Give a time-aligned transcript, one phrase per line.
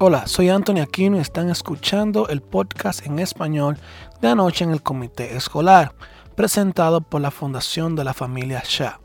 [0.00, 3.76] Hola, soy Anthony Aquino y están escuchando el podcast en español
[4.20, 5.92] de anoche en el comité escolar,
[6.36, 9.00] presentado por la Fundación de la Familia Shah.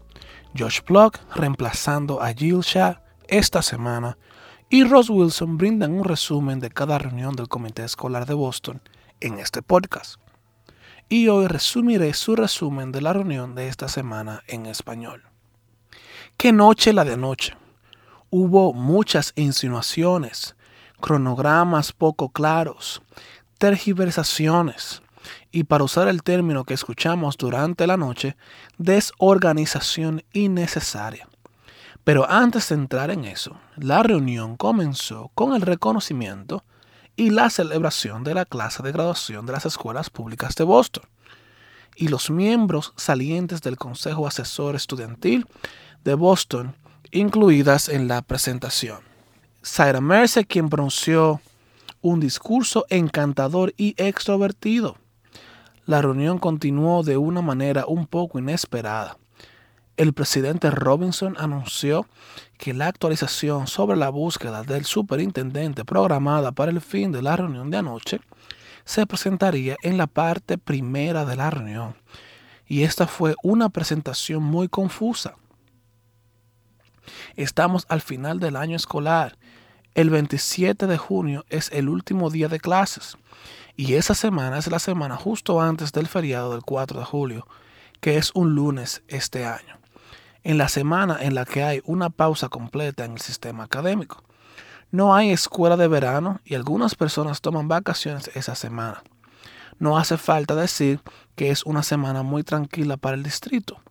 [0.56, 4.20] Josh Block reemplazando a Jill Shah esta semana
[4.70, 8.80] y Ross Wilson brindan un resumen de cada reunión del comité escolar de Boston
[9.20, 10.18] en este podcast.
[11.10, 15.23] Y hoy resumiré su resumen de la reunión de esta semana en español.
[16.38, 17.55] ¿Qué noche la de anoche?
[18.30, 20.55] Hubo muchas insinuaciones,
[21.04, 23.02] cronogramas poco claros,
[23.57, 25.02] tergiversaciones
[25.52, 28.38] y, para usar el término que escuchamos durante la noche,
[28.78, 31.28] desorganización innecesaria.
[32.06, 36.64] Pero antes de entrar en eso, la reunión comenzó con el reconocimiento
[37.17, 41.03] y la celebración de la clase de graduación de las escuelas públicas de Boston.
[41.97, 45.45] Y los miembros salientes del Consejo Asesor Estudiantil
[46.06, 46.78] de Boston,
[47.11, 49.12] incluidas en la presentación.
[49.66, 51.39] Zaira Mercer, quien pronunció
[52.02, 54.97] un discurso encantador y extrovertido.
[55.86, 59.17] La reunión continuó de una manera un poco inesperada.
[59.95, 62.08] El presidente Robinson anunció
[62.58, 67.70] que la actualización sobre la búsqueda del superintendente programada para el fin de la reunión
[67.70, 68.20] de anoche
[68.83, 71.95] se presentaría en la parte primera de la reunión.
[72.67, 75.36] Y esta fue una presentación muy confusa.
[77.36, 79.38] Estamos al final del año escolar
[79.95, 83.17] el 27 de junio es el último día de clases
[83.75, 87.47] y esa semana es la semana justo antes del feriado del 4 de julio,
[87.99, 89.80] que es un lunes este año,
[90.44, 94.23] en la semana en la que hay una pausa completa en el sistema académico.
[94.91, 99.03] No hay escuela de verano y algunas personas toman vacaciones esa semana.
[99.80, 101.02] No hace falta decir
[101.36, 103.81] que es una semana muy tranquila para el distrito.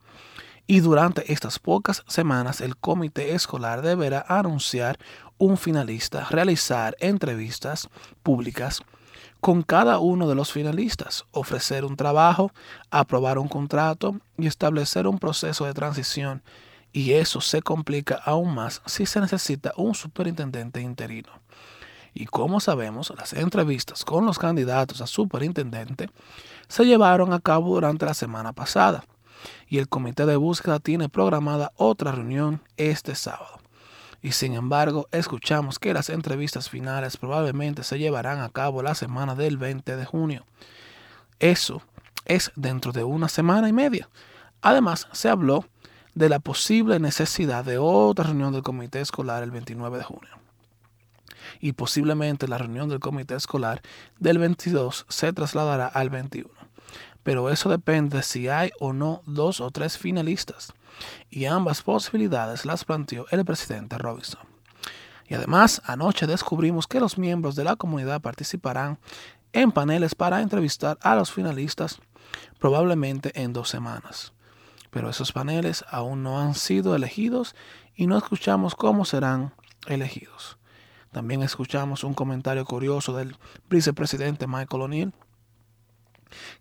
[0.66, 4.98] Y durante estas pocas semanas el comité escolar deberá anunciar
[5.38, 7.88] un finalista, realizar entrevistas
[8.22, 8.80] públicas
[9.40, 12.52] con cada uno de los finalistas, ofrecer un trabajo,
[12.92, 16.42] aprobar un contrato y establecer un proceso de transición.
[16.92, 21.32] Y eso se complica aún más si se necesita un superintendente interino.
[22.14, 26.08] Y como sabemos, las entrevistas con los candidatos a superintendente
[26.68, 29.04] se llevaron a cabo durante la semana pasada
[29.68, 33.62] y el comité de búsqueda tiene programada otra reunión este sábado
[34.22, 39.34] y sin embargo escuchamos que las entrevistas finales probablemente se llevarán a cabo la semana
[39.34, 40.46] del 20 de junio.
[41.40, 41.82] Eso
[42.24, 44.08] es dentro de una semana y media.
[44.62, 45.66] Además, se habló
[46.14, 50.38] de la posible necesidad de otra reunión del comité escolar el 29 de junio.
[51.60, 53.82] Y posiblemente la reunión del comité escolar
[54.20, 56.48] del 22 se trasladará al 21.
[57.22, 60.72] Pero eso depende de si hay o no dos o tres finalistas
[61.30, 64.40] y ambas posibilidades las planteó el presidente Robinson.
[65.28, 68.98] Y además, anoche descubrimos que los miembros de la comunidad participarán
[69.52, 72.00] en paneles para entrevistar a los finalistas
[72.58, 74.32] probablemente en dos semanas.
[74.90, 77.54] Pero esos paneles aún no han sido elegidos
[77.94, 79.54] y no escuchamos cómo serán
[79.86, 80.58] elegidos.
[81.12, 83.36] También escuchamos un comentario curioso del
[83.68, 85.12] vicepresidente Michael O'Neill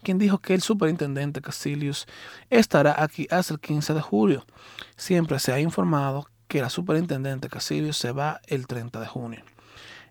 [0.03, 2.07] quien dijo que el superintendente Casilius
[2.49, 4.45] estará aquí hasta el 15 de julio.
[4.95, 9.43] Siempre se ha informado que la superintendente Casilius se va el 30 de junio.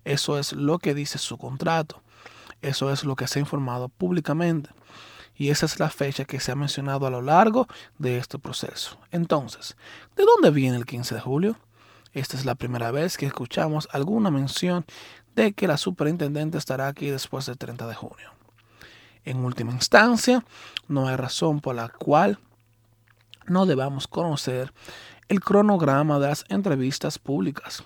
[0.05, 2.03] Eso es lo que dice su contrato.
[2.63, 4.71] Eso es lo que se ha informado públicamente.
[5.35, 7.67] Y esa es la fecha que se ha mencionado a lo largo
[7.99, 8.99] de este proceso.
[9.11, 9.77] Entonces,
[10.17, 11.57] ¿de dónde viene el 15 de julio?
[12.13, 14.85] Esta es la primera vez que escuchamos alguna mención
[15.35, 18.33] de que la superintendente estará aquí después del 30 de junio.
[19.25, 20.45] En última instancia,
[20.89, 22.39] no hay razón por la cual
[23.47, 24.73] no debamos conocer
[25.29, 27.85] el cronograma de las entrevistas públicas.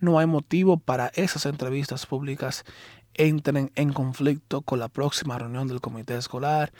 [0.00, 2.64] No hay motivo para esas entrevistas públicas
[3.14, 6.72] entren en conflicto con la próxima reunión del comité escolar.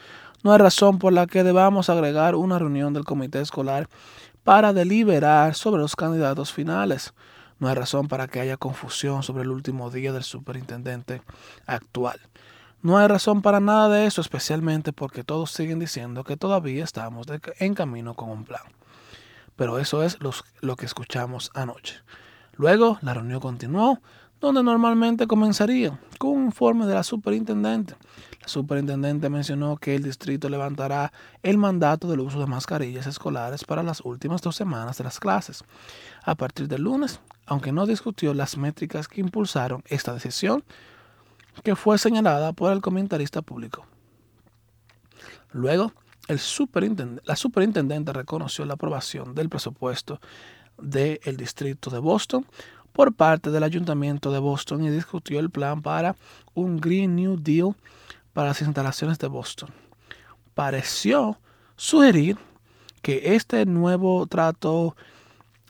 [0.43, 3.89] No hay razón por la que debamos agregar una reunión del comité escolar
[4.45, 7.15] para deliberar sobre los candidatos finales.
[7.59, 11.23] No hay razón para que haya confusión sobre el último día del superintendente
[11.67, 12.19] actual.
[12.83, 17.29] No hay razón para nada de eso, especialmente porque todos siguen diciendo que todavía estamos
[17.61, 18.63] en camino con un plan.
[19.55, 20.19] Pero eso es
[20.61, 22.01] lo que escuchamos anoche.
[22.55, 24.01] Luego la reunión continuó,
[24.41, 27.95] donde normalmente comenzaría, con un informe de la superintendente.
[28.41, 31.13] La superintendente mencionó que el distrito levantará
[31.45, 35.63] el mandato del uso de mascarillas escolares para las últimas dos semanas de las clases,
[36.25, 40.65] a partir del lunes, aunque no discutió las métricas que impulsaron esta decisión
[41.63, 43.87] que fue señalada por el comentarista público.
[45.53, 45.93] Luego,
[46.29, 50.21] la superintendente reconoció la aprobación del presupuesto
[50.79, 52.47] del distrito de Boston
[52.93, 56.17] por parte del Ayuntamiento de Boston y discutió el plan para
[56.55, 57.75] un Green New Deal
[58.33, 59.71] para las instalaciones de Boston.
[60.55, 61.39] Pareció
[61.77, 62.39] sugerir
[63.01, 64.95] que este nuevo trato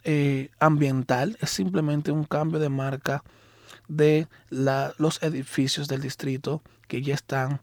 [0.05, 3.23] eh, ambiental es simplemente un cambio de marca
[3.89, 7.61] de los edificios del distrito que ya están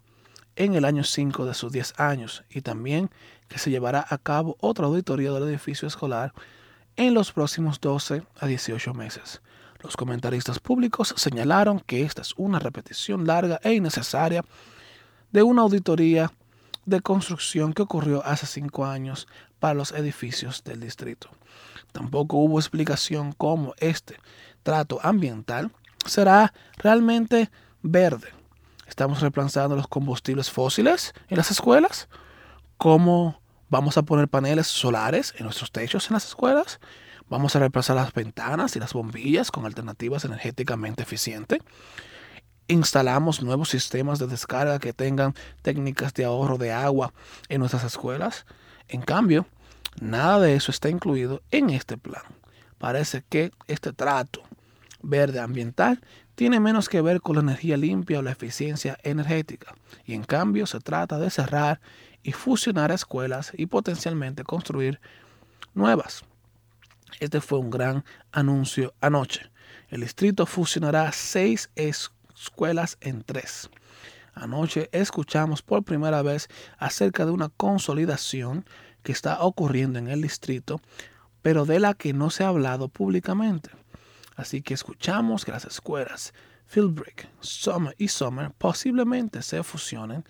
[0.55, 3.09] en el año 5 de sus 10 años y también
[3.47, 6.33] que se llevará a cabo otra auditoría del edificio escolar
[6.97, 9.41] en los próximos 12 a 18 meses.
[9.81, 14.43] Los comentaristas públicos señalaron que esta es una repetición larga e innecesaria
[15.31, 16.31] de una auditoría
[16.85, 19.27] de construcción que ocurrió hace cinco años
[19.59, 21.29] para los edificios del distrito.
[21.93, 24.17] Tampoco hubo explicación cómo este
[24.63, 25.71] trato ambiental
[26.05, 27.49] será realmente
[27.81, 28.29] verde.
[28.87, 32.09] Estamos reemplazando los combustibles fósiles en las escuelas.
[32.77, 36.79] ¿Cómo vamos a poner paneles solares en nuestros techos en las escuelas?
[37.29, 41.59] Vamos a reemplazar las ventanas y las bombillas con alternativas energéticamente eficientes.
[42.67, 47.13] Instalamos nuevos sistemas de descarga que tengan técnicas de ahorro de agua
[47.47, 48.45] en nuestras escuelas.
[48.87, 49.45] En cambio,
[50.01, 52.23] nada de eso está incluido en este plan.
[52.79, 54.41] Parece que este trato
[55.01, 56.01] verde ambiental
[56.35, 59.75] tiene menos que ver con la energía limpia o la eficiencia energética,
[60.05, 61.81] y en cambio se trata de cerrar
[62.23, 64.99] y fusionar escuelas y potencialmente construir
[65.73, 66.23] nuevas.
[67.19, 69.51] Este fue un gran anuncio anoche.
[69.89, 73.69] El distrito fusionará seis escuelas en tres.
[74.33, 76.47] Anoche escuchamos por primera vez
[76.77, 78.65] acerca de una consolidación
[79.03, 80.79] que está ocurriendo en el distrito,
[81.41, 83.69] pero de la que no se ha hablado públicamente.
[84.39, 86.33] Así que escuchamos que las escuelas
[86.65, 90.23] Philbrick, Summer y Summer posiblemente se fusionen,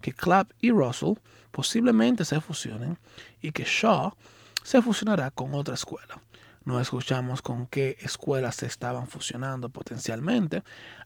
[0.00, 1.14] que Clapp y Russell
[1.50, 2.96] posiblemente se fusionen
[3.42, 4.14] y que Shaw
[4.62, 6.22] se fusionará con otra escuela.
[6.64, 10.62] No escuchamos con qué escuelas se estaban fusionando potencialmente,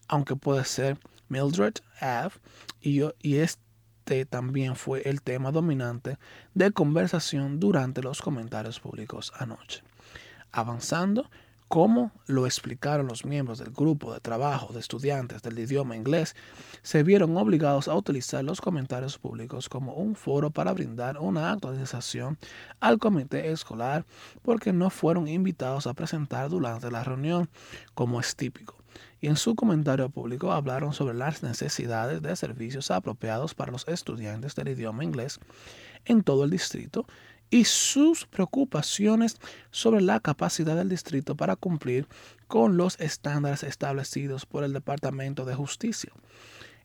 [0.07, 0.99] aunque puede ser
[1.29, 2.35] Mildred Ave,
[2.83, 6.19] y, y este también fue el tema dominante
[6.53, 9.83] de conversación durante los comentarios públicos anoche.
[10.53, 11.31] Avanzando,
[11.71, 16.35] como lo explicaron los miembros del grupo de trabajo de estudiantes del idioma inglés,
[16.83, 22.39] se vieron obligados a utilizar los comentarios públicos como un foro para brindar una actualización
[22.81, 24.05] al comité escolar
[24.43, 27.49] porque no fueron invitados a presentar durante la reunión
[27.95, 28.75] como es típico.
[29.21, 34.57] Y en su comentario público hablaron sobre las necesidades de servicios apropiados para los estudiantes
[34.57, 35.39] del idioma inglés
[36.05, 37.07] en todo el distrito
[37.51, 39.37] y sus preocupaciones
[39.71, 42.07] sobre la capacidad del distrito para cumplir
[42.47, 46.13] con los estándares establecidos por el Departamento de Justicia.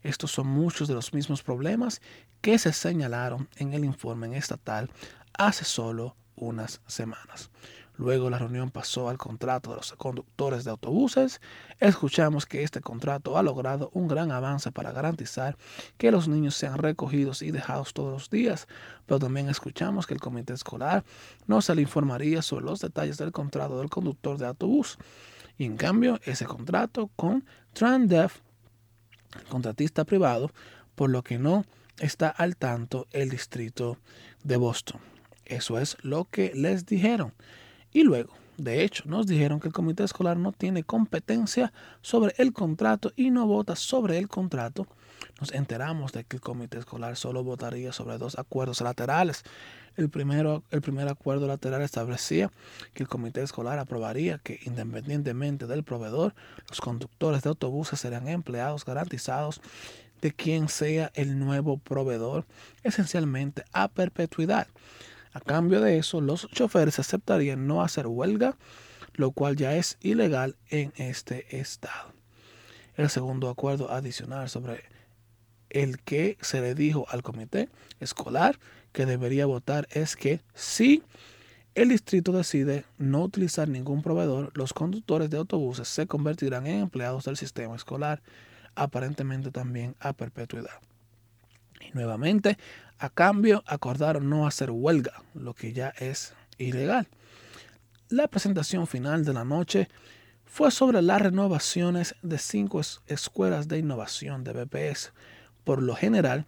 [0.02, 2.02] Estos son muchos de los mismos problemas
[2.42, 4.90] que se señalaron en el informe estatal
[5.34, 7.50] hace solo unas semanas.
[7.98, 11.40] Luego la reunión pasó al contrato de los conductores de autobuses.
[11.80, 15.58] Escuchamos que este contrato ha logrado un gran avance para garantizar
[15.98, 18.68] que los niños sean recogidos y dejados todos los días,
[19.06, 21.06] pero también escuchamos que el comité escolar
[21.48, 24.98] no se le informaría sobre los detalles del contrato del conductor de autobús.
[25.58, 28.40] Y en cambio, ese contrato con Trandef,
[29.40, 30.52] el contratista privado,
[30.96, 31.66] por lo que no
[32.00, 33.98] está al tanto el distrito
[34.44, 35.00] de Boston.
[35.46, 37.34] Eso es lo que les dijeron.
[37.96, 42.52] Y luego, de hecho, nos dijeron que el comité escolar no tiene competencia sobre el
[42.52, 44.86] contrato y no vota sobre el contrato.
[45.40, 49.44] Nos enteramos de que el comité escolar solo votaría sobre dos acuerdos laterales.
[49.96, 52.52] El, primero, el primer acuerdo lateral establecía
[52.94, 56.36] que el comité escolar aprobaría que independientemente del proveedor,
[56.68, 59.62] los conductores de autobuses serán empleados garantizados
[60.20, 62.44] de quien sea el nuevo proveedor,
[62.84, 64.68] esencialmente a perpetuidad.
[65.36, 68.56] A cambio de eso, los choferes aceptarían no hacer huelga,
[69.16, 72.14] lo cual ya es ilegal en este estado.
[72.96, 74.86] El segundo acuerdo adicional sobre
[75.70, 77.68] el que se le dijo al comité
[78.00, 78.58] escolar
[78.94, 81.04] que debería votar es que si
[81.74, 87.26] el distrito decide no utilizar ningún proveedor, los conductores de autobuses se convertirán en empleados
[87.26, 88.22] del sistema escolar,
[88.74, 90.80] aparentemente también a perpetuidad.
[91.94, 92.58] Nuevamente,
[92.98, 97.08] a cambio, acordaron no hacer huelga, lo que ya es ilegal.
[98.10, 99.90] La presentación final de la noche
[100.46, 105.12] fue sobre las renovaciones de cinco escuelas de innovación de BPS.
[105.64, 106.46] Por lo general,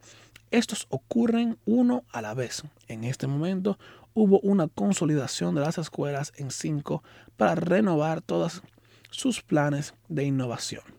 [0.52, 2.64] estos ocurren uno a la vez.
[2.88, 3.78] En este momento
[4.14, 7.04] hubo una consolidación de las escuelas en cinco
[7.36, 8.62] para renovar todos
[9.10, 10.97] sus planes de innovación.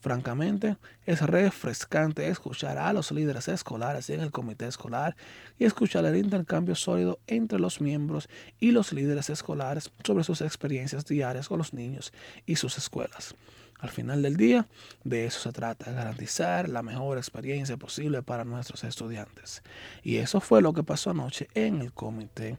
[0.00, 5.14] Francamente, es refrescante escuchar a los líderes escolares en el comité escolar
[5.58, 8.28] y escuchar el intercambio sólido entre los miembros
[8.58, 12.14] y los líderes escolares sobre sus experiencias diarias con los niños
[12.46, 13.34] y sus escuelas.
[13.78, 14.68] Al final del día,
[15.04, 19.62] de eso se trata, garantizar la mejor experiencia posible para nuestros estudiantes.
[20.02, 22.58] Y eso fue lo que pasó anoche en el comité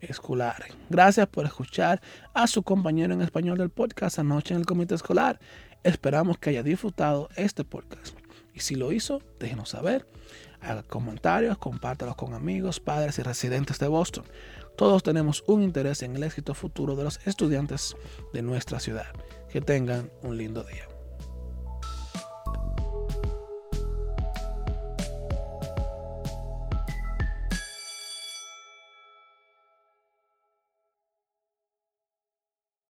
[0.00, 0.64] escolar.
[0.88, 2.00] Gracias por escuchar
[2.34, 5.40] a su compañero en español del podcast anoche en el comité escolar.
[5.82, 8.14] Esperamos que haya disfrutado este podcast.
[8.52, 10.06] Y si lo hizo, déjenos saber.
[10.60, 14.24] Haga comentarios, compártalos con amigos, padres y residentes de Boston.
[14.76, 17.96] Todos tenemos un interés en el éxito futuro de los estudiantes
[18.34, 19.06] de nuestra ciudad.
[19.50, 20.89] Que tengan un lindo día.